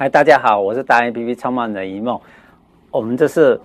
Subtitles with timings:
[0.00, 2.16] 嗨，大家好，我是达人 APP 创办人一梦。
[2.88, 3.60] 我们这是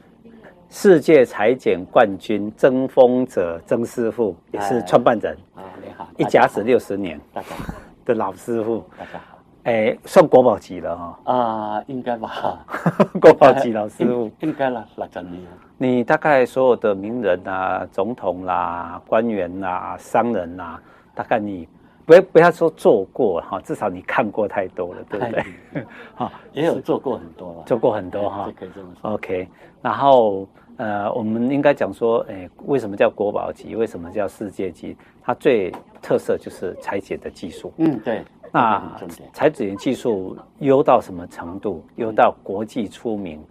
[0.68, 5.62] 世界裁剪冠军曾丰哲曾师傅，也是创办人啊。
[5.80, 7.72] 你好，一甲子六十年大家好
[8.04, 8.84] 的老师傅。
[8.98, 11.20] 大家好，哎，算国宝级了哈。
[11.26, 12.66] 啊，应该吧。
[13.22, 15.38] 国宝级老师傅， 应该了，那真的。
[15.78, 20.82] 你大概所有的名人啊、总统啦、官员啦、商人啦，
[21.14, 21.70] 大概你。
[22.06, 25.84] 不要不要说做过哈，至少你看过太多了，对不对？
[26.16, 29.12] 哈，也有做过很多了，做过很多哈，可以这么说。
[29.12, 29.48] OK，
[29.82, 30.48] 然后
[30.78, 33.76] 呃，我们应该讲说，哎，为什么叫国宝级？
[33.76, 34.98] 为什么叫世界级？
[35.22, 35.72] 它最
[36.02, 37.72] 特色就是裁剪的技术。
[37.78, 38.22] 嗯，对。
[38.52, 38.96] 那
[39.32, 41.84] 裁剪技术优到什么程度？
[41.96, 43.44] 优到国际出名。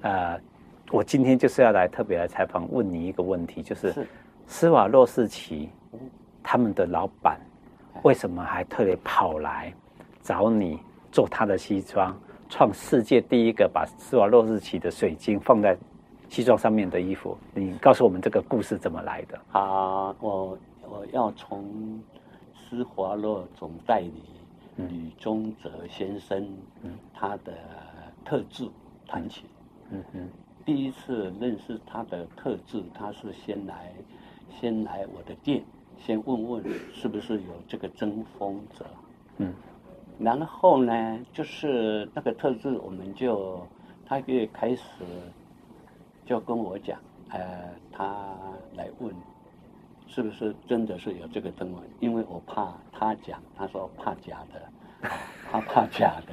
[0.00, 0.36] 呃，
[0.90, 3.94] 我今天就是要来特别来采访，问你一个问题，就是
[4.46, 5.68] 施瓦洛世奇
[6.42, 7.38] 他们的老板。
[8.02, 9.72] 为什么还特别跑来
[10.22, 10.78] 找你
[11.10, 12.16] 做他的西装，
[12.48, 15.76] 创世界第一个把施华洛世奇的水晶放在
[16.28, 17.36] 西装上面的衣服？
[17.54, 19.40] 你告诉我们这个故事怎么来的？
[19.52, 22.00] 啊，我我要从
[22.54, 24.22] 施华洛总代理
[24.76, 26.46] 吕宗泽先生
[27.14, 27.52] 他的
[28.24, 28.68] 特质
[29.06, 29.44] 谈起。
[29.90, 30.28] 嗯哼，
[30.66, 33.92] 第一次认识他的特质，他是先来
[34.60, 35.64] 先来我的店。
[36.00, 38.86] 先问问是不是有这个争风者，
[39.38, 39.52] 嗯，
[40.18, 43.60] 然后呢，就是那个特质，我们就
[44.06, 44.82] 他就开始
[46.24, 46.98] 就跟我讲，
[47.30, 47.40] 呃，
[47.92, 48.24] 他
[48.74, 49.12] 来问
[50.06, 55.08] 是不是真的是有这个曾丰，因为我怕他讲，他说怕假的，
[55.50, 56.32] 他怕假的，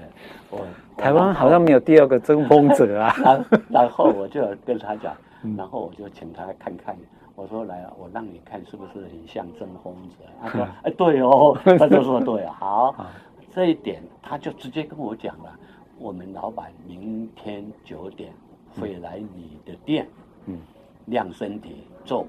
[0.52, 5.16] 我台湾好像没有第二个曾丰哲啊， 然然后我就跟他讲，
[5.58, 6.96] 然后我就请他看看。
[7.36, 10.26] 我说来啊，我让你看是不是很像曾丰哲？
[10.42, 11.58] 他说：“哎，对哦。
[11.78, 13.06] ”他就说：“对啊，好，
[13.52, 15.60] 这一点他就直接跟我讲了。
[15.98, 18.34] 我们老板明天九点
[18.80, 20.08] 会来你的店，
[20.46, 20.60] 嗯，
[21.06, 22.26] 量身体做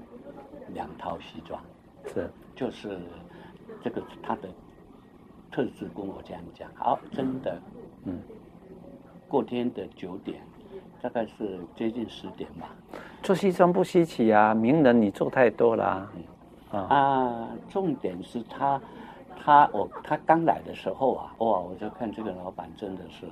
[0.73, 1.61] 两套西装，
[2.13, 2.99] 是，就是
[3.81, 4.49] 这个他的
[5.51, 6.69] 特质跟我这样讲。
[6.75, 7.61] 好，真的，
[8.03, 8.19] 嗯，
[9.27, 10.41] 过天的九点。”
[11.01, 12.69] 大概是接近十点吧。
[13.21, 16.11] 做西装不稀奇啊，名人你做太多了啊。
[16.71, 18.81] 嗯、啊，重点是他，
[19.37, 23.25] 他我他刚来的时候啊，哇，我就看这个老板真的是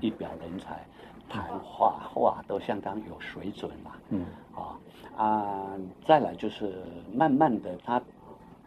[0.00, 0.84] 一表人才，
[1.28, 3.92] 谈话话都相当有水准嘛。
[4.10, 4.24] 嗯。
[4.54, 4.78] 啊
[5.16, 5.66] 啊，
[6.06, 8.00] 再来就是慢慢的，他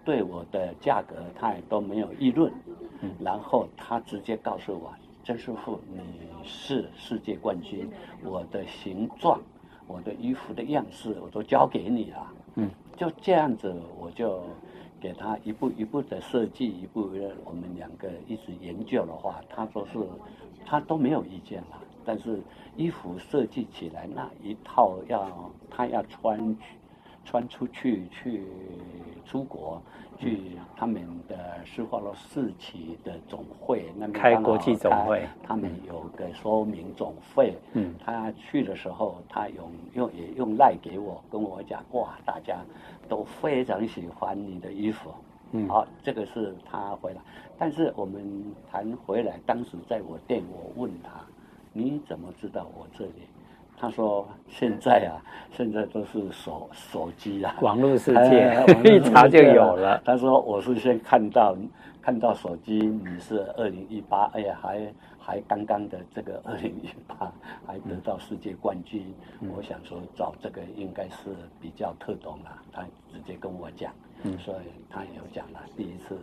[0.04, 2.52] 对我的价格他也都没有议论，
[3.00, 4.94] 嗯，然后他直接告诉我。
[5.24, 6.00] 曾师傅，你
[6.44, 7.88] 是世界冠军，
[8.24, 9.40] 我的形状，
[9.86, 12.34] 我的衣服的样式，我都交给你了。
[12.56, 14.42] 嗯，就这样子，我就
[15.00, 20.00] 给他一步一步的设计，一步的我们两个一直研究的话，他说是，
[20.66, 21.80] 他都没有意见了。
[22.04, 22.42] 但是
[22.76, 26.58] 衣服设计起来那一套要他要穿，
[27.26, 28.44] 穿出去去
[29.26, 29.82] 出国。
[30.20, 37.58] 去他们的施华洛世奇的总会那边开国际总会，他们有个说明总会。
[37.74, 42.60] 嗯，他去的时候，他用用也用赖给我，跟我讲，哇，大家
[43.10, 45.12] 都非常喜欢你的衣服。
[45.54, 47.22] 嗯，好，这个是他回来，
[47.58, 51.10] 但是我们谈回来，当时在我店，我问他，
[51.74, 53.24] 你怎么知道我这里？
[53.82, 55.18] 他说：“现在啊，
[55.52, 61.58] 现在都是手手机啊，网络世界， 一查就有了。”他说：“我是先看到
[62.00, 67.34] 看到手机，你是二零一八，哎呀，还还刚刚的这个二零一八
[67.66, 76.20] 还得到世界冠军，嗯、我想说找这个应该是比较特懂了。”他直接跟我讲，嗯、所以他有讲了，第一次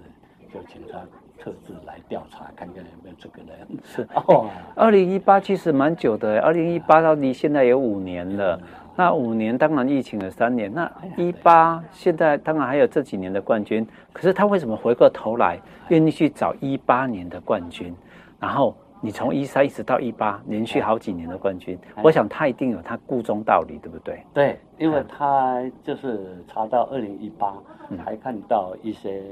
[0.53, 0.99] 就请他。
[1.41, 3.57] 特质来调查，看看有没有这个人。
[3.85, 8.57] 是 哦，二零一八其实蛮久的，二零一八到离现在有五年了。
[8.61, 13.87] 嗯、那五年当然疫情了三年，那一八现在当然还有这几年的冠军。
[14.13, 15.61] 可是他为什么回过头来
[15.91, 17.95] 愿意去找一八年的冠军？
[18.41, 24.25] 然后你从一三一直到一八，连续好几年的冠军，我想他一定有他故中道理，对不对？
[24.35, 27.55] 对，因为他就是查到二零一八，
[28.05, 29.23] 还看到一些。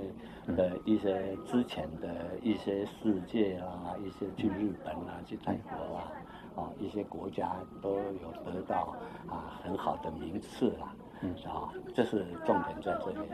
[0.56, 2.06] 的一些之前的
[2.40, 6.12] 一些世界啊，一些去日本啊，去泰国啊，
[6.54, 7.50] 啊，一些国家
[7.82, 8.94] 都有得到
[9.28, 13.28] 啊很好的名次啦，嗯啊，这是重点在这里。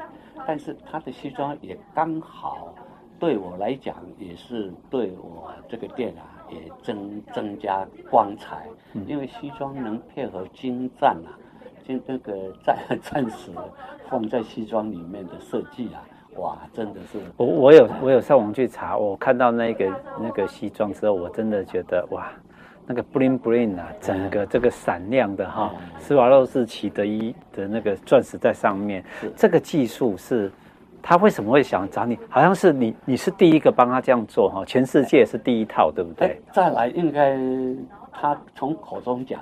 [0.46, 2.74] 但是他的西装也刚好
[3.22, 8.66] 对我来讲，也是对我这个店啊，也增增加光彩，
[9.06, 11.30] 因为西装能配合精湛啊，
[11.86, 13.52] 就那个战战士
[14.10, 16.02] 放在西装里面的设计啊。
[16.34, 22.32] 哇，真的是我我有我有上网去查，我看到那个那个西装之后，我真的觉得哇，
[22.84, 29.04] 那个 bling bling 啊，整个这个闪亮的哈，施华洛世奇的一的那个钻石在上面，
[29.36, 30.50] 这个技术是，
[31.02, 32.18] 他为什么会想找你？
[32.28, 36.40] 好像是你你是第一个帮他这样做哈，全世界是第一套，对不对？
[36.52, 37.36] 再来应该
[38.12, 39.40] 他从口中讲，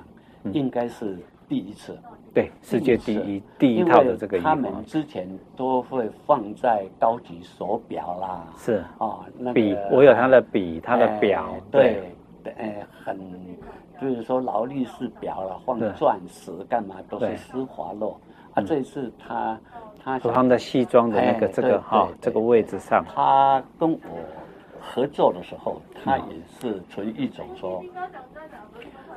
[0.53, 1.19] 应该是
[1.49, 1.97] 第一次。
[2.33, 8.83] 对，世界第一第一套的这个，他们之前都会放在高级手表啦，是。
[8.99, 12.03] 哦，那个笔我有他的笔，他的表，对。
[12.43, 13.21] 对，哎，很
[14.01, 18.19] 就是说劳力士表了，放钻石干嘛都是施华洛
[18.55, 18.63] 啊。
[18.63, 19.61] 这次他
[20.03, 23.99] 他他们的西装的那个这个哈这个位置上，他跟我
[24.81, 27.85] 合作的时候，他也是存一种说。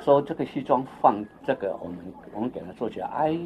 [0.01, 1.97] 说这个西装放这个，我们
[2.33, 3.39] 我们给他做起来，哎，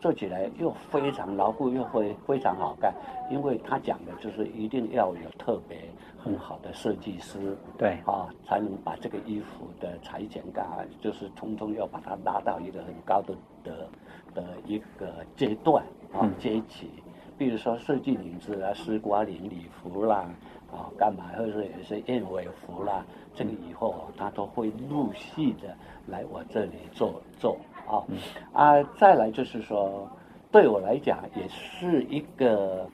[0.00, 2.92] 做起来又非常牢固，又会非常好看。
[3.30, 5.78] 因为他讲的就是一定要有特别
[6.18, 10.66] 很好的设计师，对啊，才能把这个衣服的裁剪感，
[11.00, 13.88] 就是从中要把它拉到一个很高的的
[14.34, 16.88] 的一个阶段啊阶级。
[17.36, 20.30] 比如说设计领子啊，丝瓜领礼服啦，
[20.70, 23.04] 啊，干嘛或者也是燕尾服啦。
[23.34, 25.76] 这个以后他都会陆续的
[26.06, 27.58] 来我这里做做
[27.88, 27.98] 啊，
[28.52, 30.08] 啊，再来就是说，
[30.52, 32.88] 对我来讲也是一个，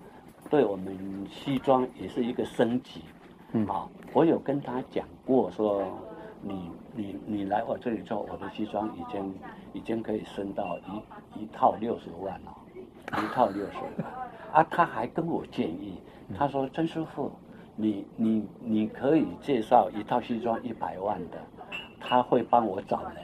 [0.48, 0.96] 对我们
[1.30, 3.02] 西装也是一个升级，
[3.52, 5.84] 嗯啊，我有跟他讲过说，
[6.40, 9.34] 你你你来我这里做，我的西装已经
[9.74, 12.56] 已经可以升到一一套六十万了，
[13.18, 16.00] 一套六十万，啊，他还跟我建议，
[16.38, 17.30] 他说曾师傅。
[17.76, 21.38] 你你你可以介绍一套西装一百万的，
[21.98, 23.14] 他会帮我找人。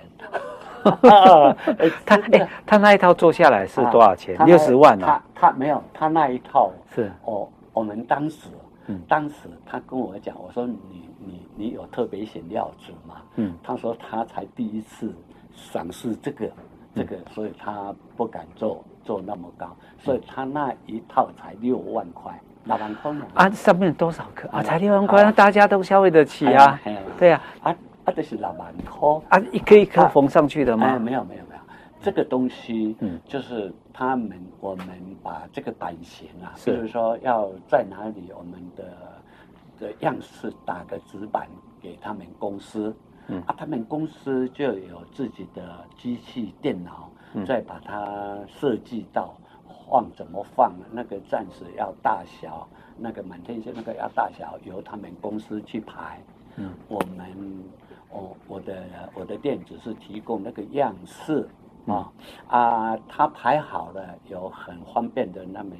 [2.07, 4.35] 他哎，他那一套做下来是多少钱？
[4.47, 5.23] 六十万啊？
[5.35, 7.47] 他他没有，他那一套是哦。
[7.75, 8.49] 我们当时，
[8.87, 13.17] 嗯，当时他跟我讲，我说你你你有特别选料子吗？
[13.35, 15.15] 嗯，他说他才第一次
[15.53, 16.51] 赏识这个
[16.95, 22.39] 这个，所以他不敢做做那么高，所以他那一套才六万块。
[22.65, 23.49] 六万块啊！
[23.51, 24.61] 上面多少克啊？
[24.61, 26.81] 才六万块，那大家都消费得起啊？
[27.17, 27.71] 对啊，啊
[28.05, 30.99] 啊，这是六万块啊，一颗一颗缝上去的吗？
[30.99, 31.61] 没有没有没有，
[32.01, 34.89] 这个东西，嗯，就是他们我们
[35.23, 38.85] 把这个版型啊，比如说要在哪里，我们的
[39.79, 41.47] 的样式打个纸板
[41.81, 42.93] 给他们公司，
[43.29, 47.09] 嗯啊，他们公司就有自己的机器电脑，
[47.47, 49.35] 再把它设计到。
[49.89, 50.73] 放怎么放？
[50.91, 52.69] 那个暂时要大小，
[52.99, 56.21] 那个满天星那个要大小，由他们公司去排。
[56.57, 57.63] 嗯，我们，
[58.11, 58.83] 我我的
[59.15, 61.49] 我的店只是提供那个样式，
[61.85, 62.13] 嗯、啊
[62.49, 65.71] 啊，他排好了，有很方便的，那么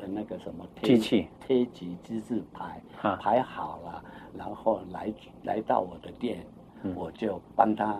[0.00, 4.02] 有那个什么机器机制排，啊、排好了，
[4.36, 6.44] 然后来来到我的店，
[6.82, 7.96] 嗯、我就帮他。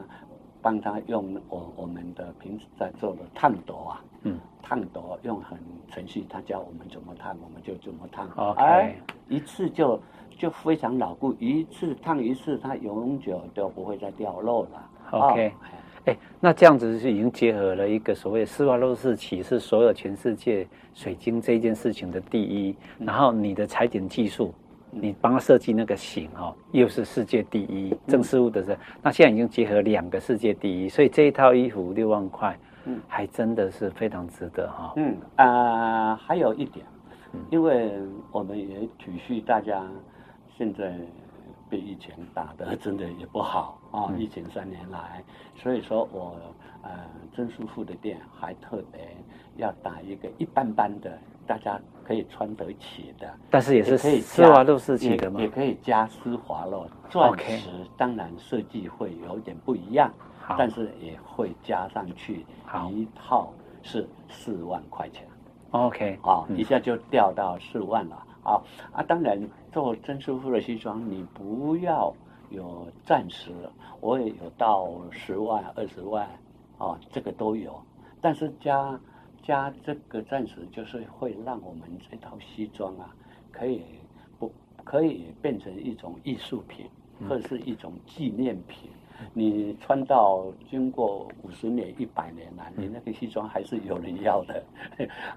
[0.66, 5.56] 帮他用我我们的平时在做的烫斗啊，嗯，烫斗用很
[5.88, 8.28] 程序，他教我们怎么烫，我们就怎么烫。
[8.34, 8.96] OK，哎，
[9.28, 10.00] 一次就
[10.36, 14.90] 就非常牢固，一次烫一次，它永久都不会再掉落了。
[15.12, 15.52] OK，
[16.06, 24.52] 哎，那这样子是已经结合了一个所谓斯瓦洛世奇是所有全世界水晶这件事情的第一，然后你的裁剪技术。
[24.90, 34.92] 你帮他设计那个型哦，又是世界第一，郑师傅的是，那现在已经结合两个世界第一，所以这一套衣服六万块，嗯，还真的是非常值得哈。
[34.96, 36.86] 嗯啊、呃，还有一点，
[37.50, 37.92] 因为
[38.32, 39.84] 我们也体恤大家
[40.56, 40.98] 现在
[41.68, 45.22] 被疫情打得真的也不好啊，疫情三年来，
[45.56, 46.36] 所以说我
[46.82, 46.90] 呃
[47.34, 49.00] 曾师傅的店还特别
[49.56, 51.18] 要打一个一般般的。
[51.48, 55.40] 大家可以穿得起的，但是也是可以施华洛世奇的嘛？
[55.40, 60.08] 也可以加施华洛钻石，当然设计会有点不一样，
[60.56, 62.46] 但是也会加上去，
[62.92, 65.26] 一套是四万块钱。
[65.72, 68.24] OK，啊，一下就掉到四万了。
[68.44, 69.36] 啊啊，当然
[69.72, 72.14] 做真师傅的西装，你不要
[72.50, 73.50] 有钻石，
[74.00, 76.28] 我也有到十万、二十万，
[76.78, 77.82] 哦，这个都有，
[78.20, 78.96] 但是加。
[79.46, 83.14] 加这个暂时，就是会让我们这套西装啊，
[83.52, 83.82] 可以
[84.40, 86.86] 不可以变成一种艺术品，
[87.28, 88.90] 或者是一种纪念品。
[89.32, 94.62] 你穿到经过五十年、一百年了，你那个西装还是有人要的，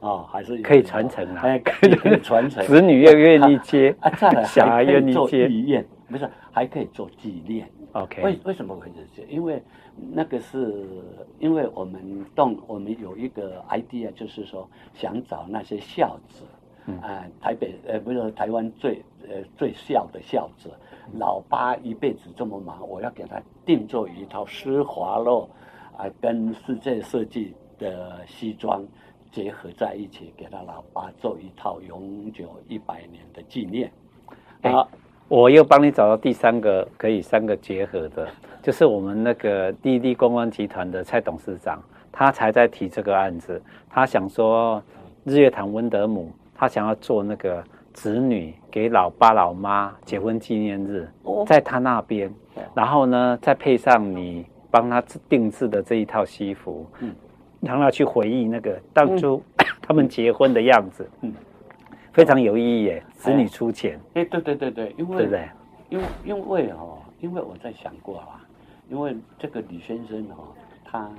[0.01, 7.69] 啊， 还是可以传承啊，哎，可以传承， 子女又愿意接， 啊，再来还可以做纪念，不是还可以做纪念。
[7.93, 9.31] OK，为为什么会这样？
[9.31, 9.62] 因为
[10.12, 10.86] 那个是，
[11.39, 16.43] 因为我们动，我们有一个 idea，就是说想找那些孝子，
[17.01, 20.69] 啊、呃，台北呃不是台湾最呃最孝的孝子，
[21.17, 25.50] 老八一辈子这么忙，我要给他定做一套施华洛
[25.98, 28.86] 啊、呃、跟世界设计的西装
[29.31, 33.91] 结合在一起，给他老八做一套永久一百年的纪念。
[34.62, 34.88] 好、欸，
[35.29, 38.27] 我又帮你找到第三个可以三个结合的，
[38.62, 41.81] 就是我们那个滴滴公关集团的蔡董事长。
[42.12, 44.83] 他才在提这个案子，他想说
[45.24, 51.07] 日月潭温德姆，他想要做那个子女给老爸老妈结婚纪念日，
[51.48, 52.29] 在他那边，
[52.75, 57.15] 然后呢，再配上你帮他定制的这一套西服，嗯，
[57.62, 59.41] 让他去回忆那个当初
[59.81, 61.31] 他们结婚的样子，嗯，
[62.19, 65.49] 非常有意义耶，子女出钱，哎，对对对对，因为对不对？
[65.89, 68.43] 因为因为哦，因为我在想过啊，
[68.89, 71.09] 因为这个李先生哦，他。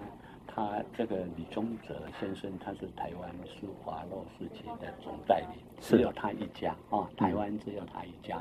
[0.61, 8.39] 他这个李宗泽先生，他是台湾施华洛世奇的总代理，只有他一家啊，台湾只有他一家。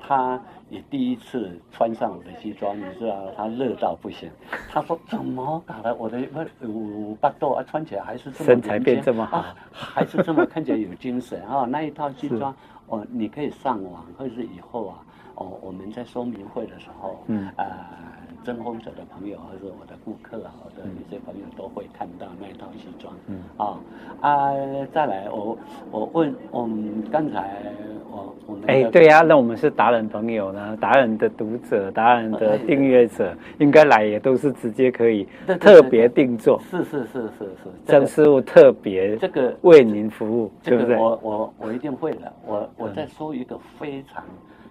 [0.00, 4.28] 他也第一次穿上我的西装，你知道，他热到不行。
[4.68, 5.94] 他说：“怎么搞的？
[5.94, 6.20] 我的
[6.62, 11.66] 五八度啊，穿起来还是这么身材变这么好，啊、还是这么看起来有精神啊？
[11.66, 12.54] 那一套西装，
[12.90, 14.94] 哦，你可以上网，或者是以后啊，
[15.36, 17.52] 哦，我们在说明会的时候，嗯啊。
[17.56, 17.66] 呃”
[18.42, 23.14] 征婚者的朋友，或者我的顾客啊，我的一些朋友都会看到那一套西装。
[23.26, 23.78] 嗯啊
[24.22, 24.54] 啊，
[24.94, 25.58] 再来，我
[25.90, 27.60] 我问，我们刚才
[28.10, 35.28] 我我们哎，对呀、啊，那我们是达人朋友呢，达人的读者，达人的订阅者，应该来也都是直接可以
[35.60, 36.58] 特别定做。
[36.70, 40.96] 是是是是是，曾师傅特别这个为您服务，对不对？
[40.96, 42.32] 我我我一定会的。
[42.46, 44.24] 我我再说一个非常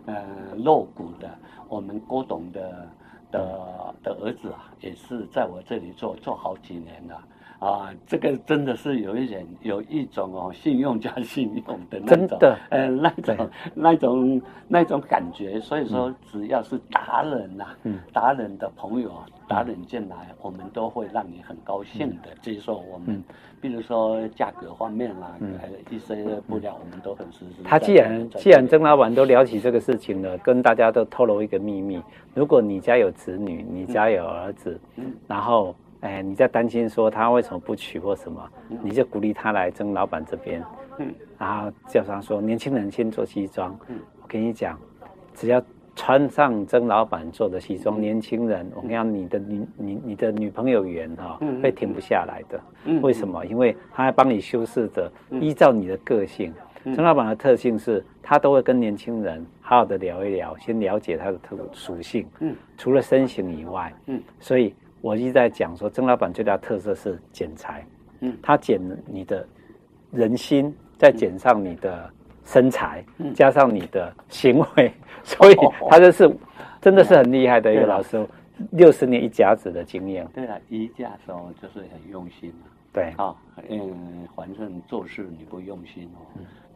[0.06, 1.30] 呃露骨的，
[1.68, 2.88] 我们郭董的。
[3.32, 7.28] 的的儿子啊，也是在我这里做做好几年了啊，
[8.08, 15.60] 这个真的是有一点有一种哦，信用加信用的那种，真的，呃，那种那种那种感觉。
[15.60, 19.12] 所以说，只要是达人呐、啊，嗯，达人的朋友，
[19.48, 23.08] 达人进来，我们都会让你很高兴的接受我们。
[23.10, 23.24] 嗯。
[23.62, 25.54] 比如说价格方面啦，嗯，
[25.89, 26.16] 一些
[26.48, 27.62] 布料我们都很实施。
[27.66, 32.01] 他既然既然曾老板都聊起这个事情了，跟大家都透露一个秘密：
[32.34, 40.63] 如果你家有子女，你家有儿子，嗯，然后哎你在担心说他为什么不娶或什么，嗯，你就鼓励他来曾老板这边，
[40.98, 44.77] 嗯，然后叫他说年轻人先做西装，嗯，我跟你讲，
[45.34, 45.62] 只要。
[45.96, 52.62] 穿上曾老板做的西装，年轻人，我跟你讲，你的你你你的女朋友缘哈，会停不下来的。
[53.01, 53.46] 为什么？
[53.46, 56.53] 因为他还帮你修饰着，依照你的个性。
[56.96, 62.25] 曾老板的特性是，他都会跟年轻人好好的聊一聊，先了解他的特属性。
[62.39, 67.86] 嗯，除了身形以外，嗯，所以我一直在讲说，曾老板最大特色是剪裁。
[68.22, 69.48] 嗯，他剪你的
[70.12, 72.10] 人心，再剪上你的。
[72.46, 74.91] 身材加上你的行为，
[75.24, 75.56] 所以
[75.88, 76.27] 他这是
[76.82, 78.27] 真的是很厉害的一个老师，
[78.72, 80.27] 六十年一甲子的经验。
[80.34, 82.65] 对了，一甲时候就是很用心嘛。
[82.91, 83.36] 对，啊，
[83.70, 86.25] 嗯，反正做事你不用心哦，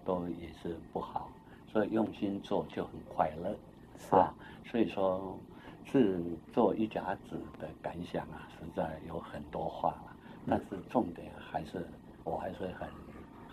[0.06, 1.27] 都也是不好，
[1.72, 3.50] 所以用心做就很快乐，
[3.98, 4.32] 是啊？
[4.70, 5.36] 所以说，
[5.92, 6.22] 是
[6.54, 10.16] 做一甲子的感想啊，实在有很多话了，
[10.48, 11.86] 但是重点还是
[12.24, 12.88] 我还是很。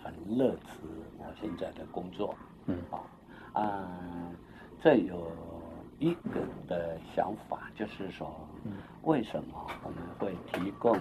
[0.03, 0.79] 很乐此
[1.19, 2.33] 我现在的工作，
[2.65, 3.05] 嗯，好，
[3.53, 3.87] 啊，
[4.81, 5.31] 这有
[5.99, 8.35] 一个的想法，就是说，
[9.03, 10.91] 为什么我们会提供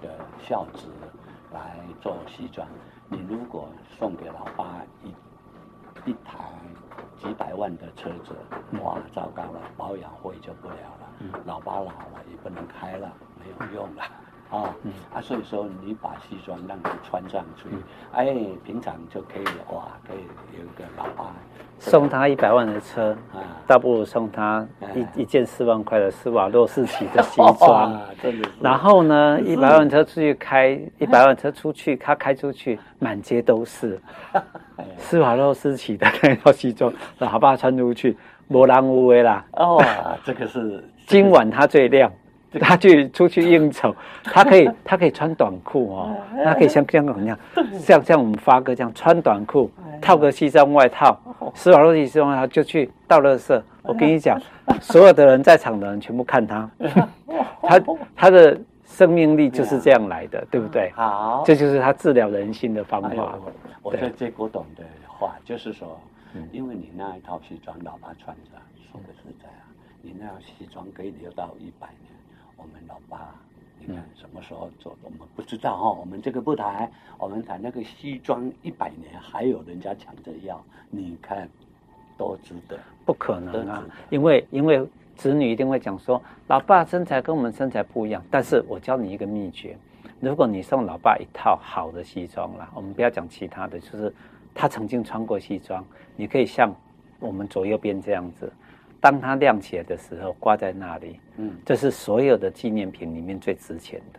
[0.00, 0.88] 的孝子
[1.52, 2.66] 来做西装？
[3.10, 6.50] 你如果送给老爸一一台
[7.22, 8.34] 几百万的车子，
[8.82, 14.02] 哇，糟糕了，保养费就不了了，老爸老了也不能开了，没有用了。
[14.50, 14.92] 啊，嗯。
[15.14, 17.64] 啊，所以说你把西装让他穿上去，
[18.12, 18.34] 哎，
[18.64, 20.18] 平常就可以哇，可以
[20.58, 21.32] 有一个老爸
[21.78, 28.00] 送他一百万的车啊，倒不如送他一一件四万块的施瓦洛世奇的西装。
[28.60, 34.00] 然后呢，一百万车出去开，一百万车出去，他开出去满街都是
[34.98, 38.16] 施瓦洛世奇的那套西装，老爸穿出去，
[38.48, 39.44] 无人无为啦。
[39.52, 39.78] 哦，
[40.24, 40.82] 这个是。
[41.06, 42.10] 今晚他最亮。
[42.60, 47.38] 他去出去应酬， 他可以他可以穿短裤哦， 他可以像香港一样，
[47.78, 51.18] 像像我们发哥这样穿短裤，套个西装外套，
[51.54, 53.60] 施瓦洛西装外套就去倒垃圾。
[53.82, 54.40] 我跟你讲，
[54.80, 56.68] 所有的人在场的人全部看他，
[57.62, 57.80] 他
[58.16, 60.90] 他的生命力就是这样来的，对不对？
[60.94, 63.38] 好，这就是他治疗人心的方法。
[63.82, 66.00] 我在接古董的话，就是说，
[66.50, 68.58] 因为你那一套西装老爸穿着，
[68.90, 69.70] 说的实在啊，
[70.02, 72.10] 你那套西装可以留到一百年。
[72.56, 73.34] 我们老爸
[73.78, 75.90] 你看什么时候做的，我们不知道哈。
[75.90, 80.60] 我们这个不谈，我们谈那个西装一百年还有人家抢着要，
[80.90, 81.48] 你看
[82.16, 82.78] 多值得？
[83.04, 84.84] 不可能啊，因为因为
[85.14, 88.22] 子女一定会讲说，老爸身材跟我们身材不一样。
[88.30, 89.76] 但是我教你一个秘诀，
[90.20, 94.12] 如果你送老爸一套好的西装啦，我们不要讲其他的，就是
[94.54, 95.84] 他曾经穿过西装，
[96.16, 96.74] 你可以像
[97.20, 98.50] 我们左右边这样子。
[99.06, 104.18] 当它亮起来的时候，挂在那里，嗯，这是所有的纪念品里面最值钱的，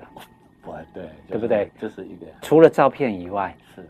[0.72, 1.70] 哇，对，对不对？
[1.78, 3.86] 这是一个除了照片以外，是。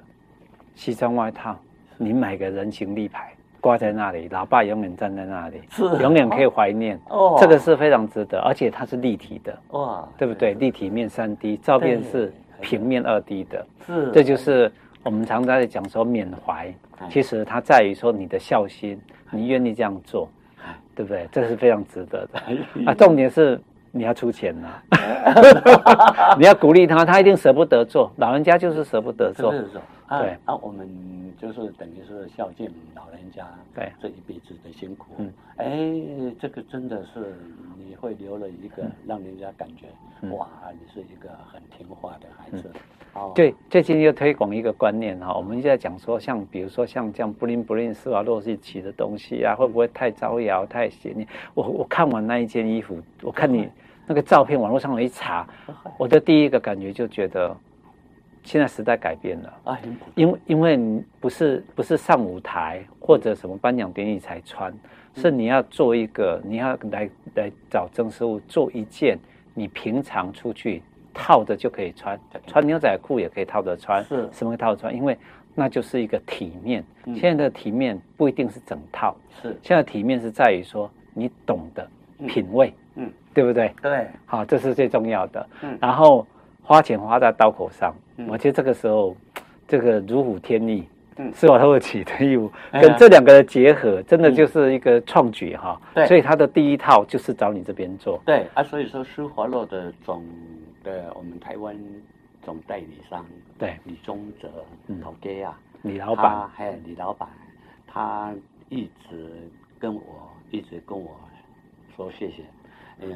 [0.73, 1.55] 西装外套，
[1.97, 5.83] 你买个人形立牌挂在那里，老爸永远站在那里，是。
[6.01, 6.99] 永远可以怀念。
[7.09, 10.55] 哦，这个是非常值得，而且它是立体的，哇，对不对？
[10.55, 14.71] 立体面三 D，照片是平面二 D 的，是，这就是
[15.03, 16.73] 我们常在讲说缅怀，
[17.07, 18.99] 其实它在于说你的孝心，
[19.29, 20.27] 你愿意这样做。
[20.95, 21.27] 对不对？
[21.31, 22.39] 这是非常值得的
[22.85, 22.93] 啊！
[22.93, 23.59] 重点是
[23.91, 28.11] 你要出钱呐、啊， 你要鼓励他，他一定舍不得做。
[28.17, 29.53] 老人家就是舍不得做。
[30.09, 30.37] 对。
[30.45, 30.89] 啊，我们
[31.37, 33.91] 就是等于是孝敬老人家，对。
[34.01, 35.07] 这一辈子的辛苦。
[35.17, 37.35] 嗯，哎，这个真的是
[37.77, 39.87] 你会留了一个让人家感觉，
[40.21, 42.71] 嗯、哇，你是一个很听话的孩子。
[43.15, 43.31] 嗯。
[43.33, 51.17] 对，最近又推广一个观念哈，我们就在讲说，像比如说像这样布灵布灵施华洛世奇的东西啊，会不会太招摇、太显？
[51.17, 51.27] 眼？
[51.55, 53.67] 我我看完那一件衣服，我看你
[54.05, 55.47] 那个照片，网络上我一查，
[55.97, 57.57] 我的第一个感觉就觉得，
[58.47, 59.77] 现在时代改变了啊，
[60.15, 64.73] 因为因为不是不是上舞台或者什么颁奖典礼才穿，
[65.15, 69.19] 是你要做一个，你要来来找郑师傅做一件，
[69.53, 70.81] 你平常出去。
[71.19, 74.95] 套着就可以穿，穿牛仔裤也可以套着穿，是什么套着穿？
[74.95, 75.17] 因为
[75.55, 76.85] 那就是一个体面。
[77.15, 81.89] 现在的体面不一定是整套，是现在体面是在于说你懂得
[82.27, 83.73] 品味，嗯，对不对？
[83.81, 85.49] 对，好，这是最重要的。
[85.63, 86.23] 嗯，然后
[86.67, 87.95] 花钱花在刀口上，
[88.27, 89.15] 我觉得这个时候
[89.65, 95.79] 这个如虎添翼，嗯，施华洛世奇的义务跟这两个的结合，真的就是一个创举哈。
[95.95, 98.21] 对，所以他的第一套就是找你这边做。
[98.25, 100.21] 对啊，所以说施华洛的总。
[100.83, 101.77] 的，我们台湾
[102.43, 103.25] 总代理商
[103.57, 104.47] 对李宗泽
[105.01, 107.27] 老爹啊，李老板还有李老板，
[107.85, 108.33] 他
[108.69, 109.29] 一直
[109.79, 110.01] 跟我
[110.51, 111.11] 一直跟我
[111.95, 112.35] 说谢谢。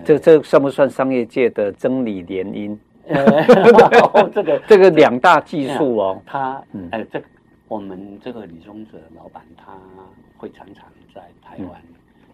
[0.04, 2.78] 这这算不算商业界的真理联姻？
[4.34, 6.22] 这个 这个两大技术哦。
[6.26, 7.26] 他哎，这个
[7.68, 9.78] 我们这个李宗哲老板他
[10.38, 11.82] 会常常在台湾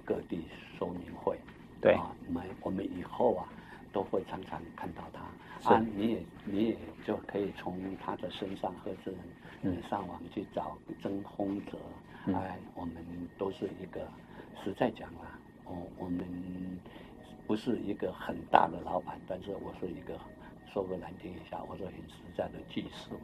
[0.05, 0.45] 各地
[0.77, 1.37] 说明会。
[1.81, 3.45] 对，我们我们以后啊。
[3.93, 7.73] 都会常常看到他啊，你也你也就可以从
[8.05, 9.11] 他的身上，或者
[9.61, 11.79] 你上网去找曾洪泽，
[12.31, 12.93] 哎，我们
[13.39, 14.01] 都是一个
[14.63, 16.19] 实在讲啦，哦我们
[17.47, 20.13] 不是一个很大的老板，但是我是一个
[20.71, 23.15] 说个难听一下，我说很实在的技术。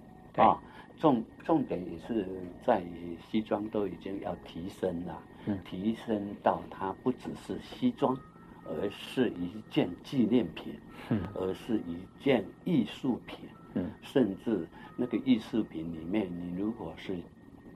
[0.42, 0.60] 啊，
[0.98, 2.28] 重重点也是
[2.66, 5.22] 在于西装都已经要提升了，
[5.64, 8.18] 提升到它不只是西装。
[8.66, 10.74] 而是一件纪念品，
[11.10, 13.40] 嗯，而是一件艺术品，
[13.74, 17.18] 嗯，甚至那个艺术品里面，你如果是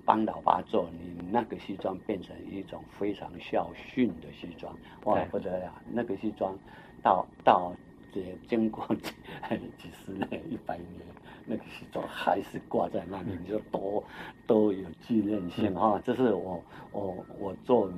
[0.06, 5.74] 帮老爸做，你那个西装变成一种非常孝训的西装，哇，不得了！
[5.92, 6.58] 那个西装
[7.04, 7.74] 到到
[8.14, 9.12] 这经过几
[9.78, 11.02] 几十年、一百年，
[11.46, 14.04] 那个西装还是挂在那里，你就多
[14.46, 16.02] 都有纪念性哈。
[16.04, 17.94] 这是我我我作为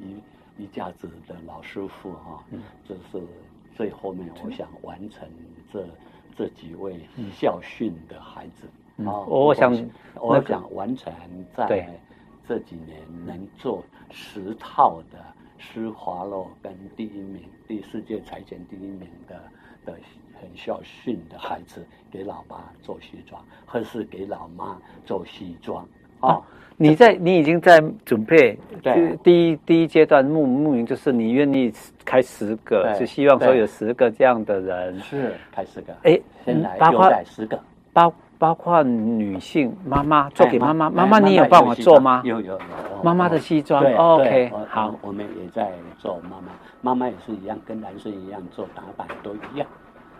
[0.00, 0.16] 一。
[0.58, 2.44] 一家子的老师傅哈，
[2.86, 3.26] 这是
[3.74, 5.26] 最后面我想完成
[5.72, 5.88] 这
[6.36, 7.00] 这几位
[7.32, 8.66] 校训的孩子
[9.08, 9.24] 啊。
[9.26, 9.72] 我想
[10.16, 11.10] 我想完成
[11.56, 11.98] 在
[12.46, 15.24] 这几年能做十套的
[15.60, 19.40] 施华洛跟第一名，第世界裁剪第一名的
[19.84, 19.92] 的
[20.40, 25.86] 很孝顺的孩子，给老爸做西装，或是给老妈做西装
[26.20, 26.40] 啊。
[26.76, 31.70] 你在，你已经在准备，对，第一第一阶段目目标就是你愿意
[32.06, 42.22] 开十个，就希望说有十个这样的人，是开十个，哎，先来包括十个，包包括女性妈妈做给妈妈，妈妈你有帮我做吗？
[42.24, 42.60] 有有有，
[43.04, 46.48] 妈妈的西装，OK，好，我们也在做妈妈，
[46.80, 49.68] 妈妈也是一样，跟男生一样做打扮都一样，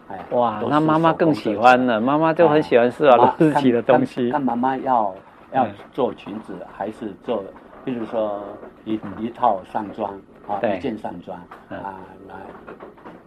[0.08, 5.12] 哎，哇，那妈妈更喜欢了，妈妈就很喜欢施华洛世奇的东西，那妈妈要。
[5.52, 7.42] 要做裙子还是做，
[7.84, 8.40] 比如说
[8.84, 10.12] 一一套上装
[10.46, 11.36] 啊，一件上装
[11.68, 12.36] 啊，来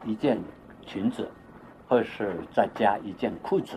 [0.06, 0.40] 一件
[0.86, 1.30] 裙子，
[1.86, 3.76] 或是再加一件裤子。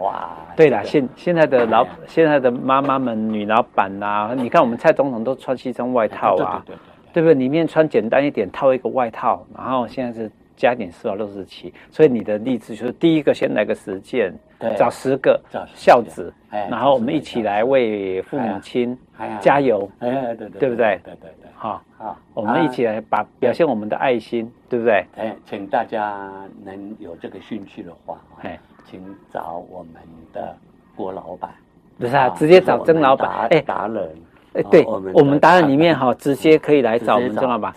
[0.00, 6.64] 哇，对了，现现在的老现在的妈妈们、女老板呐，你看我们蔡总统都穿西装外套啊，
[7.12, 7.34] 对不对？
[7.34, 11.72] 里面穿简单一点，套一个外套，然后现在是加点施华洛世奇。
[11.90, 14.32] 所以你的例子就是第一个先来个实践，
[14.76, 15.40] 找十个
[15.74, 18.96] 孝子，然后我们一起来为父母亲
[19.40, 21.00] 加油，哎，对对，对不对？
[21.04, 25.04] 对对对，好，好，我们一起来把表现我们的爱心，对不对？
[25.16, 26.30] 哎，请大家
[26.64, 29.94] 能有这个兴趣的话，哎，请找我们
[30.32, 30.56] 的
[30.94, 31.50] 郭老板，
[31.98, 34.14] 不是啊，直接找曾老板，哎，达人。
[34.54, 37.72] 哎，对，我们达人里面哈， 直接可以来找我们曾老板。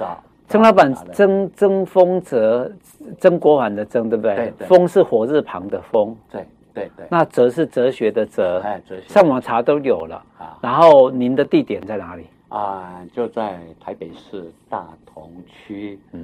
[0.48, 2.72] 曾老板，曾曾丰泽，
[3.20, 4.54] 曾国藩的曾，对不对？
[4.68, 6.16] 丰是火字旁的丰。
[6.32, 7.06] 对对对。
[7.10, 8.62] 那哲是哲学的哲。
[8.64, 9.08] 哎，哲学。
[9.08, 10.24] 上网查都有了。
[10.38, 10.58] 啊。
[10.62, 12.28] 然后您的地点在哪里？
[12.50, 16.24] 啊，就在台北市大同区，嗯，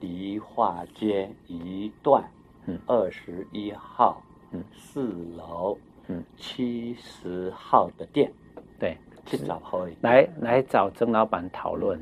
[0.00, 2.24] 梨化街一段，
[2.66, 4.22] 嗯，二十一号，
[4.52, 5.76] 嗯，四楼，
[6.08, 8.30] 嗯，七十号的店。
[8.78, 8.96] 对。
[9.24, 11.96] 去找可以，来来找曾老板讨论。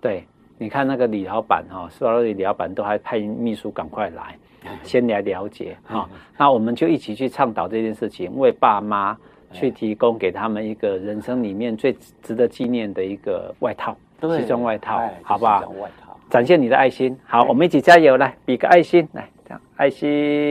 [0.00, 0.26] 对，
[0.58, 4.36] 你看那个李老板哈，施华洛李老板都还派秘书赶快来，
[4.82, 6.10] 先来了解哈。
[6.36, 9.16] 那我们就一起去倡导这件事情，为爸妈
[9.52, 15.72] 去提供给他们一个人生里面最值得纪念的一个外套，西装外套，好不好？
[16.28, 17.16] 展现你的爱心。
[17.24, 19.30] 好，我们一起加油，来比个爱心，来
[19.76, 20.32] 爱心。